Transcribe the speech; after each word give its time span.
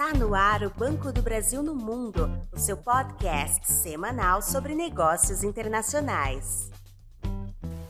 Está 0.00 0.18
no 0.18 0.34
ar 0.34 0.62
o 0.62 0.70
Banco 0.70 1.12
do 1.12 1.20
Brasil 1.20 1.62
no 1.62 1.74
Mundo, 1.74 2.30
o 2.50 2.58
seu 2.58 2.74
podcast 2.74 3.70
semanal 3.70 4.40
sobre 4.40 4.74
negócios 4.74 5.44
internacionais. 5.44 6.70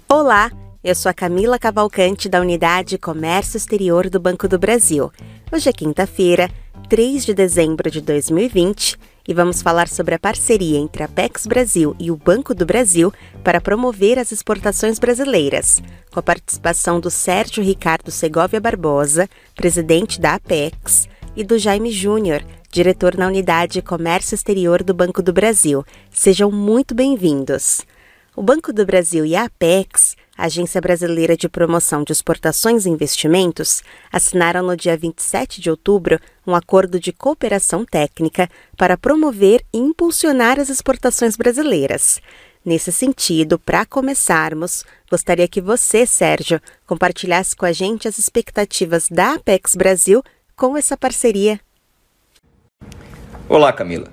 Olá, 0.08 0.50
eu 0.82 0.92
sou 0.96 1.08
a 1.08 1.14
Camila 1.14 1.56
Cavalcante 1.56 2.28
da 2.28 2.40
Unidade 2.40 2.98
Comércio 2.98 3.56
Exterior 3.56 4.10
do 4.10 4.18
Banco 4.18 4.48
do 4.48 4.58
Brasil. 4.58 5.12
Hoje 5.52 5.68
é 5.68 5.72
quinta-feira, 5.72 6.50
3 6.88 7.24
de 7.24 7.32
dezembro 7.32 7.88
de 7.88 8.00
2020 8.00 8.98
e 9.28 9.32
vamos 9.32 9.62
falar 9.62 9.86
sobre 9.86 10.16
a 10.16 10.18
parceria 10.18 10.80
entre 10.80 11.04
a 11.04 11.06
Apex 11.06 11.46
Brasil 11.46 11.94
e 11.96 12.10
o 12.10 12.16
Banco 12.16 12.52
do 12.56 12.66
Brasil 12.66 13.14
para 13.44 13.60
promover 13.60 14.18
as 14.18 14.32
exportações 14.32 14.98
brasileiras, 14.98 15.80
com 16.10 16.18
a 16.18 16.24
participação 16.24 16.98
do 16.98 17.08
Sérgio 17.08 17.62
Ricardo 17.62 18.10
Segovia 18.10 18.60
Barbosa, 18.60 19.30
presidente 19.54 20.20
da 20.20 20.34
Apex, 20.34 21.08
e 21.36 21.44
do 21.44 21.58
Jaime 21.58 21.90
Júnior, 21.90 22.44
diretor 22.70 23.16
na 23.16 23.26
Unidade 23.26 23.82
Comércio 23.82 24.34
Exterior 24.34 24.82
do 24.82 24.92
Banco 24.94 25.22
do 25.22 25.32
Brasil. 25.32 25.84
Sejam 26.10 26.50
muito 26.50 26.94
bem-vindos. 26.94 27.82
O 28.36 28.42
Banco 28.42 28.72
do 28.72 28.84
Brasil 28.84 29.24
e 29.24 29.34
a 29.36 29.44
Apex 29.44 30.16
Agência 30.40 30.80
Brasileira 30.80 31.36
de 31.36 31.48
Promoção 31.48 32.02
de 32.02 32.12
Exportações 32.12 32.86
e 32.86 32.88
Investimentos, 32.88 33.82
assinaram 34.10 34.62
no 34.62 34.74
dia 34.74 34.96
27 34.96 35.60
de 35.60 35.70
outubro 35.70 36.18
um 36.46 36.54
acordo 36.54 36.98
de 36.98 37.12
cooperação 37.12 37.84
técnica 37.84 38.48
para 38.76 38.96
promover 38.96 39.62
e 39.72 39.78
impulsionar 39.78 40.58
as 40.58 40.70
exportações 40.70 41.36
brasileiras. 41.36 42.20
Nesse 42.64 42.90
sentido, 42.90 43.58
para 43.58 43.84
começarmos, 43.84 44.84
gostaria 45.10 45.48
que 45.48 45.60
você, 45.60 46.06
Sérgio, 46.06 46.60
compartilhasse 46.86 47.54
com 47.54 47.66
a 47.66 47.72
gente 47.72 48.08
as 48.08 48.18
expectativas 48.18 49.08
da 49.10 49.34
Apex 49.34 49.74
Brasil 49.74 50.22
com 50.60 50.76
essa 50.76 50.94
parceria. 50.94 51.58
Olá, 53.48 53.72
Camila. 53.72 54.08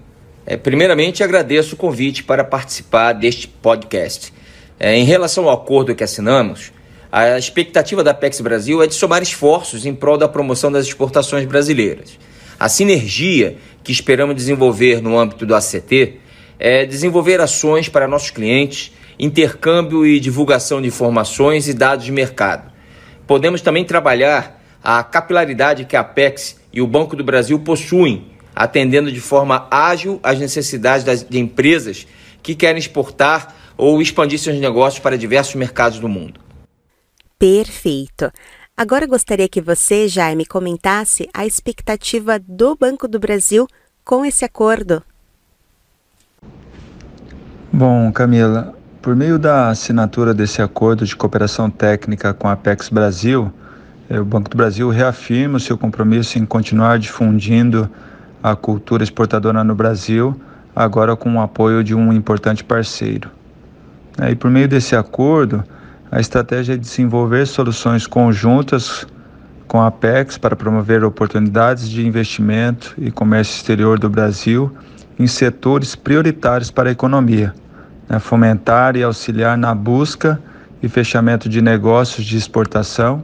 É, 0.45 0.55
primeiramente, 0.55 1.21
agradeço 1.21 1.75
o 1.75 1.77
convite 1.77 2.23
para 2.23 2.41
participar 2.41 3.11
deste 3.11 3.49
podcast. 3.49 4.33
É, 4.79 4.95
em 4.95 5.03
relação 5.03 5.49
ao 5.49 5.53
acordo 5.53 5.93
que 5.93 6.05
assinamos, 6.05 6.71
a 7.11 7.37
expectativa 7.37 8.01
da 8.01 8.11
Apex 8.11 8.39
Brasil 8.39 8.81
é 8.81 8.87
de 8.87 8.95
somar 8.95 9.21
esforços 9.21 9.85
em 9.85 9.93
prol 9.93 10.17
da 10.17 10.29
promoção 10.29 10.71
das 10.71 10.85
exportações 10.85 11.45
brasileiras. 11.45 12.17
A 12.57 12.69
sinergia 12.69 13.57
que 13.83 13.91
esperamos 13.91 14.33
desenvolver 14.33 15.01
no 15.01 15.19
âmbito 15.19 15.45
do 15.45 15.53
ACT 15.53 16.17
é 16.57 16.85
desenvolver 16.85 17.41
ações 17.41 17.89
para 17.89 18.07
nossos 18.07 18.29
clientes, 18.29 18.93
intercâmbio 19.19 20.05
e 20.05 20.17
divulgação 20.17 20.81
de 20.81 20.87
informações 20.87 21.67
e 21.67 21.73
dados 21.73 22.05
de 22.05 22.11
mercado. 22.13 22.71
Podemos 23.27 23.59
também 23.59 23.83
trabalhar 23.83 24.56
a 24.89 25.03
capilaridade 25.03 25.83
que 25.83 25.97
a 25.97 25.99
Apex 25.99 26.61
e 26.71 26.81
o 26.81 26.87
Banco 26.87 27.13
do 27.13 27.21
Brasil 27.21 27.59
possuem, 27.59 28.31
atendendo 28.55 29.11
de 29.11 29.19
forma 29.19 29.67
ágil 29.69 30.17
às 30.23 30.39
necessidades 30.39 31.03
das, 31.03 31.25
de 31.25 31.37
empresas 31.39 32.07
que 32.41 32.55
querem 32.55 32.79
exportar 32.79 33.53
ou 33.75 34.01
expandir 34.01 34.39
seus 34.39 34.57
negócios 34.57 35.01
para 35.01 35.17
diversos 35.17 35.55
mercados 35.55 35.99
do 35.99 36.07
mundo. 36.07 36.39
Perfeito. 37.37 38.31
Agora 38.77 39.05
gostaria 39.05 39.49
que 39.49 39.59
você, 39.59 40.07
Jaime, 40.07 40.45
comentasse 40.45 41.27
a 41.33 41.45
expectativa 41.45 42.39
do 42.39 42.73
Banco 42.73 43.09
do 43.09 43.19
Brasil 43.19 43.67
com 44.05 44.23
esse 44.23 44.45
acordo. 44.45 45.03
Bom, 47.73 48.09
Camila, 48.13 48.73
por 49.01 49.17
meio 49.17 49.37
da 49.37 49.67
assinatura 49.67 50.33
desse 50.33 50.61
acordo 50.61 51.05
de 51.05 51.13
cooperação 51.13 51.69
técnica 51.69 52.33
com 52.33 52.47
a 52.47 52.53
Apex 52.53 52.87
Brasil, 52.87 53.51
o 54.09 54.23
Banco 54.23 54.49
do 54.49 54.55
Brasil 54.55 54.89
reafirma 54.89 55.57
o 55.57 55.59
seu 55.59 55.77
compromisso 55.77 56.39
em 56.39 56.45
continuar 56.45 56.97
difundindo 56.97 57.89
a 58.41 58.55
cultura 58.55 59.03
exportadora 59.03 59.63
no 59.63 59.75
Brasil, 59.75 60.39
agora 60.73 61.15
com 61.15 61.35
o 61.35 61.41
apoio 61.41 61.83
de 61.83 61.93
um 61.93 62.13
importante 62.13 62.63
parceiro. 62.63 63.29
E 64.29 64.35
por 64.35 64.49
meio 64.49 64.67
desse 64.67 64.95
acordo, 64.95 65.63
a 66.09 66.21
estratégia 66.21 66.73
é 66.73 66.77
desenvolver 66.77 67.45
soluções 67.45 68.07
conjuntas 68.07 69.05
com 69.67 69.81
a 69.81 69.87
Apex 69.87 70.37
para 70.37 70.55
promover 70.55 71.03
oportunidades 71.03 71.89
de 71.89 72.07
investimento 72.07 72.93
e 72.97 73.11
comércio 73.11 73.55
exterior 73.55 73.99
do 73.99 74.09
Brasil 74.09 74.71
em 75.19 75.27
setores 75.27 75.95
prioritários 75.95 76.71
para 76.71 76.87
a 76.87 76.91
economia, 76.93 77.53
né? 78.07 78.19
fomentar 78.19 78.95
e 78.95 79.03
auxiliar 79.03 79.57
na 79.57 79.75
busca 79.75 80.41
e 80.81 80.87
fechamento 80.87 81.49
de 81.49 81.61
negócios 81.61 82.25
de 82.25 82.37
exportação 82.37 83.23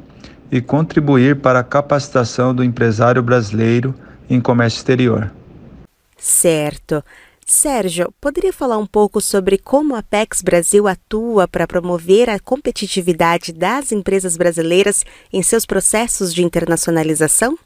e 0.53 0.61
contribuir 0.61 1.37
para 1.37 1.61
a 1.61 1.63
capacitação 1.63 2.53
do 2.53 2.63
empresário 2.63 3.23
brasileiro 3.23 3.95
em 4.29 4.39
comércio 4.39 4.77
exterior. 4.77 5.33
Certo. 6.15 7.03
Sérgio, 7.43 8.13
poderia 8.21 8.53
falar 8.53 8.77
um 8.77 8.85
pouco 8.85 9.19
sobre 9.19 9.57
como 9.57 9.95
a 9.95 9.99
Apex 9.99 10.43
Brasil 10.43 10.87
atua 10.87 11.47
para 11.47 11.65
promover 11.65 12.29
a 12.29 12.39
competitividade 12.39 13.51
das 13.51 13.91
empresas 13.91 14.37
brasileiras 14.37 15.03
em 15.33 15.41
seus 15.41 15.65
processos 15.65 16.31
de 16.31 16.43
internacionalização? 16.43 17.57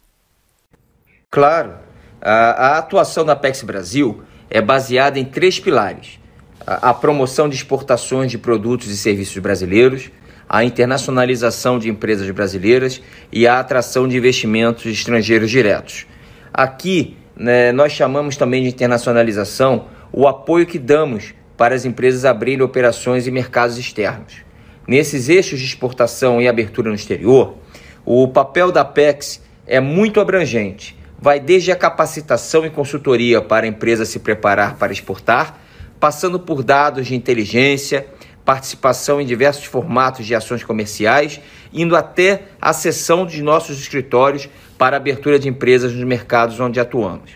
Claro. 1.29 1.73
A, 2.21 2.31
a 2.31 2.77
atuação 2.77 3.25
da 3.25 3.33
Apex 3.33 3.63
Brasil 3.63 4.23
é 4.49 4.61
baseada 4.61 5.19
em 5.19 5.25
três 5.25 5.59
pilares: 5.59 6.19
a, 6.65 6.91
a 6.91 6.93
promoção 6.93 7.49
de 7.49 7.57
exportações 7.57 8.31
de 8.31 8.37
produtos 8.37 8.87
e 8.87 8.97
serviços 8.97 9.37
brasileiros, 9.39 10.09
a 10.50 10.63
internacionalização 10.63 11.78
de 11.78 11.90
empresas 11.90 12.30
brasileiras 12.31 13.02
e 13.31 13.47
a 13.47 13.59
atração 13.59 14.08
de 14.08 14.18
investimentos 14.18 14.85
estrangeiros 14.85 15.52
diretos. 15.52 16.06
Aqui 16.53 17.18
né, 17.35 17.72
nós 17.72 17.91
chamamos 17.91 18.38
também 18.38 18.63
de 18.63 18.69
internacionalização 18.69 19.85
o 20.12 20.28
apoio 20.28 20.66
que 20.66 20.80
damos 20.80 21.34
para 21.58 21.75
as 21.75 21.85
empresas 21.85 22.24
abrirem 22.24 22.62
operações 22.62 23.28
em 23.28 23.31
mercados 23.31 23.78
externos. 23.78 24.46
Nesses 24.88 25.28
eixos 25.28 25.59
de 25.59 25.66
exportação 25.66 26.41
e 26.41 26.47
abertura 26.47 26.90
no 26.90 26.96
exterior, 26.96 27.58
o 28.06 28.28
papel 28.28 28.72
da 28.72 28.81
Apex 28.81 29.41
é 29.66 29.81
muito 29.81 30.22
abrangente. 30.22 30.97
Vai 31.19 31.40
desde 31.40 31.72
a 31.72 31.75
capacitação 31.75 32.66
e 32.66 32.69
consultoria 32.69 33.41
para 33.41 33.66
a 33.66 33.69
empresa 33.69 34.06
se 34.06 34.19
preparar 34.19 34.78
para 34.78 34.94
exportar, 34.94 35.59
passando 36.00 36.40
por 36.40 36.64
dados 36.64 37.08
de 37.08 37.16
inteligência, 37.16 38.08
participação 38.47 39.19
em 39.19 39.25
diversos 39.25 39.66
formatos 39.66 40.25
de 40.25 40.34
ações 40.34 40.63
comerciais, 40.63 41.41
indo 41.74 41.97
até 41.97 42.44
a 42.62 42.72
sessão 42.72 43.25
de 43.25 43.44
nossos 43.44 43.78
escritórios 43.78 44.47
para 44.78 44.96
abertura 44.96 45.38
de 45.38 45.50
empresas 45.50 45.91
nos 45.91 46.06
mercados 46.06 46.58
onde 46.58 46.80
atuamos. 46.80 47.31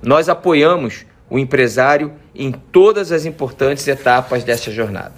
Nós 0.00 0.28
apoiamos 0.28 1.04
o 1.28 1.36
empresário 1.36 2.12
em 2.32 2.52
todas 2.52 3.10
as 3.10 3.24
importantes 3.24 3.88
etapas 3.88 4.44
dessa 4.44 4.70
jornada. 4.70 5.14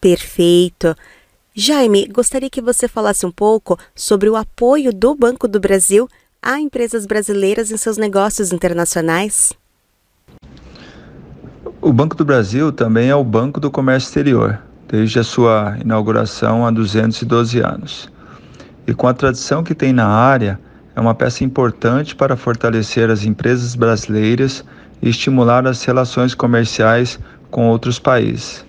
Perfeito. 0.00 0.96
Jaime, 1.54 2.08
gostaria 2.08 2.50
que 2.50 2.60
você 2.60 2.88
falasse 2.88 3.24
um 3.24 3.30
pouco 3.30 3.78
sobre 3.94 4.28
o 4.28 4.34
apoio 4.34 4.92
do 4.92 5.14
Banco 5.14 5.46
do 5.46 5.60
Brasil 5.60 6.08
a 6.42 6.58
empresas 6.58 7.06
brasileiras 7.06 7.70
em 7.70 7.76
seus 7.76 7.96
negócios 7.96 8.50
internacionais. 8.52 9.52
O 11.84 11.92
Banco 11.92 12.14
do 12.14 12.24
Brasil 12.24 12.70
também 12.70 13.08
é 13.08 13.14
o 13.16 13.24
Banco 13.24 13.58
do 13.58 13.68
Comércio 13.68 14.06
Exterior, 14.06 14.56
desde 14.86 15.18
a 15.18 15.24
sua 15.24 15.76
inauguração 15.80 16.64
há 16.64 16.70
212 16.70 17.58
anos. 17.58 18.08
E 18.86 18.94
com 18.94 19.08
a 19.08 19.12
tradição 19.12 19.64
que 19.64 19.74
tem 19.74 19.92
na 19.92 20.06
área, 20.06 20.60
é 20.94 21.00
uma 21.00 21.12
peça 21.12 21.42
importante 21.42 22.14
para 22.14 22.36
fortalecer 22.36 23.10
as 23.10 23.24
empresas 23.24 23.74
brasileiras 23.74 24.64
e 25.02 25.08
estimular 25.08 25.66
as 25.66 25.84
relações 25.84 26.36
comerciais 26.36 27.18
com 27.50 27.66
outros 27.66 27.98
países. 27.98 28.64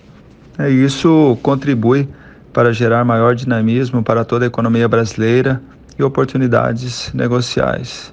E 0.58 0.84
isso 0.84 1.38
contribui 1.40 2.08
para 2.52 2.72
gerar 2.72 3.04
maior 3.04 3.36
dinamismo 3.36 4.02
para 4.02 4.24
toda 4.24 4.44
a 4.44 4.48
economia 4.48 4.88
brasileira 4.88 5.62
e 5.96 6.02
oportunidades 6.02 7.12
negociais. 7.14 8.12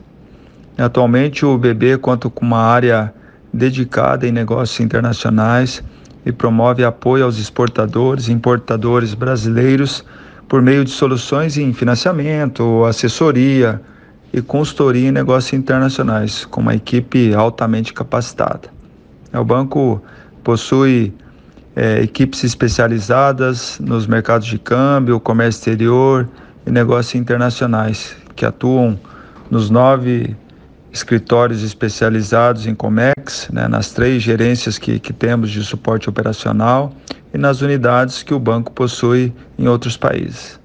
Atualmente, 0.77 1.43
o 1.43 1.57
BB 1.57 1.97
conta 1.97 2.29
com 2.29 2.45
uma 2.45 2.61
área 2.61 3.11
dedicada 3.53 4.27
em 4.27 4.31
negócios 4.31 4.79
internacionais 4.79 5.83
e 6.25 6.31
promove 6.31 6.83
apoio 6.83 7.25
aos 7.25 7.37
exportadores 7.37 8.27
e 8.27 8.31
importadores 8.31 9.13
brasileiros 9.13 10.05
por 10.47 10.61
meio 10.61 10.83
de 10.83 10.91
soluções 10.91 11.57
em 11.57 11.73
financiamento, 11.73 12.83
assessoria 12.85 13.81
e 14.33 14.41
consultoria 14.41 15.09
em 15.09 15.11
negócios 15.11 15.53
internacionais, 15.53 16.45
com 16.45 16.61
uma 16.61 16.75
equipe 16.75 17.33
altamente 17.33 17.93
capacitada. 17.93 18.69
O 19.33 19.43
banco 19.43 20.01
possui 20.43 21.13
é, 21.75 22.01
equipes 22.01 22.43
especializadas 22.43 23.79
nos 23.79 24.07
mercados 24.07 24.47
de 24.47 24.57
câmbio, 24.57 25.19
comércio 25.19 25.59
exterior 25.59 26.27
e 26.65 26.71
negócios 26.71 27.15
internacionais, 27.15 28.15
que 28.35 28.45
atuam 28.45 28.99
nos 29.49 29.69
nove 29.69 30.35
escritórios 30.91 31.63
especializados 31.63 32.67
em 32.67 32.75
COMEX, 32.75 33.49
né, 33.51 33.67
nas 33.67 33.91
três 33.91 34.21
gerências 34.21 34.77
que, 34.77 34.99
que 34.99 35.13
temos 35.13 35.49
de 35.49 35.63
suporte 35.63 36.09
operacional 36.09 36.93
e 37.33 37.37
nas 37.37 37.61
unidades 37.61 38.23
que 38.23 38.33
o 38.33 38.39
banco 38.39 38.71
possui 38.71 39.33
em 39.57 39.67
outros 39.67 39.95
países. 39.95 40.59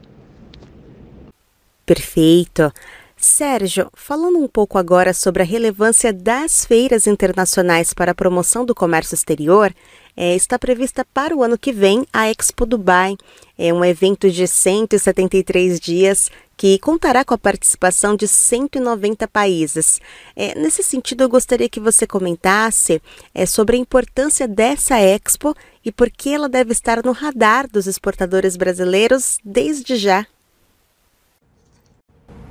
Perfeito. 1.84 2.72
Sérgio, 3.16 3.88
falando 3.94 4.38
um 4.38 4.46
pouco 4.46 4.76
agora 4.76 5.14
sobre 5.14 5.42
a 5.42 5.46
relevância 5.46 6.12
das 6.12 6.66
feiras 6.66 7.06
internacionais 7.06 7.94
para 7.94 8.10
a 8.12 8.14
promoção 8.14 8.62
do 8.62 8.74
comércio 8.74 9.14
exterior, 9.14 9.72
é, 10.14 10.34
está 10.34 10.58
prevista 10.58 11.04
para 11.14 11.34
o 11.34 11.42
ano 11.42 11.56
que 11.56 11.72
vem 11.72 12.06
a 12.12 12.30
Expo 12.30 12.66
Dubai. 12.66 13.16
É 13.56 13.72
um 13.72 13.82
evento 13.82 14.30
de 14.30 14.46
173 14.46 15.80
dias 15.80 16.30
que 16.56 16.78
contará 16.78 17.24
com 17.24 17.34
a 17.34 17.38
participação 17.38 18.16
de 18.16 18.26
190 18.26 19.28
países. 19.28 20.00
É, 20.34 20.58
nesse 20.58 20.82
sentido, 20.82 21.22
eu 21.22 21.28
gostaria 21.28 21.68
que 21.68 21.78
você 21.78 22.06
comentasse 22.06 23.02
é, 23.34 23.44
sobre 23.44 23.76
a 23.76 23.78
importância 23.78 24.48
dessa 24.48 24.98
Expo 24.98 25.54
e 25.84 25.92
por 25.92 26.10
que 26.10 26.32
ela 26.32 26.48
deve 26.48 26.72
estar 26.72 27.04
no 27.04 27.12
radar 27.12 27.68
dos 27.70 27.86
exportadores 27.86 28.56
brasileiros 28.56 29.38
desde 29.44 29.96
já. 29.96 30.26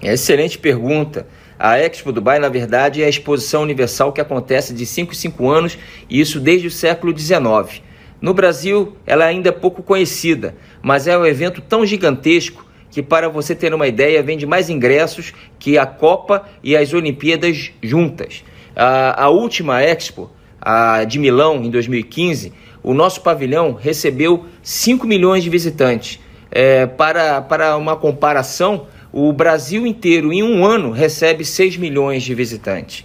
Excelente 0.02 0.60
pergunta. 0.60 1.26
A 1.58 1.80
Expo 1.80 2.12
Dubai, 2.12 2.38
na 2.38 2.50
verdade, 2.50 3.02
é 3.02 3.06
a 3.06 3.10
exposição 3.10 3.64
universal 3.64 4.12
que 4.14 4.22
acontece 4.22 4.74
de 4.74 4.86
5 4.86 5.14
em 5.14 5.16
5 5.16 5.50
anos, 5.50 5.78
e 6.10 6.20
isso 6.20 6.40
desde 6.40 6.68
o 6.68 6.72
século 6.72 7.18
XIX. 7.18 7.82
No 8.22 8.34
Brasil, 8.34 8.98
ela 9.06 9.26
é 9.26 9.30
ainda 9.30 9.52
pouco 9.54 9.82
conhecida, 9.82 10.56
mas 10.82 11.08
é 11.08 11.18
um 11.18 11.26
evento 11.26 11.62
tão 11.62 11.86
gigantesco 11.86 12.66
que, 12.96 13.04
para 13.04 13.28
você 13.28 13.54
ter 13.54 13.74
uma 13.74 13.90
ideia, 13.90 14.24
vende 14.24 14.46
mais 14.46 14.70
ingressos 14.70 15.34
que 15.60 15.78
a 15.78 15.86
Copa 15.86 16.46
e 16.64 16.78
as 16.78 16.94
Olimpíadas 16.94 17.74
juntas. 17.84 18.42
A, 18.74 19.26
a 19.26 19.30
última 19.30 19.84
Expo, 19.84 20.32
a 20.62 21.04
de 21.04 21.20
Milão, 21.20 21.62
em 21.62 21.70
2015, 21.70 22.54
o 22.82 22.94
nosso 22.94 23.20
pavilhão 23.20 23.74
recebeu 23.74 24.46
5 24.64 25.06
milhões 25.06 25.44
de 25.44 25.50
visitantes. 25.50 26.22
É, 26.50 26.86
para, 26.86 27.42
para 27.42 27.76
uma 27.76 27.98
comparação, 27.98 28.88
o 29.12 29.34
Brasil 29.34 29.86
inteiro, 29.86 30.32
em 30.32 30.42
um 30.42 30.66
ano, 30.66 30.92
recebe 30.92 31.44
6 31.44 31.76
milhões 31.76 32.24
de 32.24 32.34
visitantes. 32.34 33.04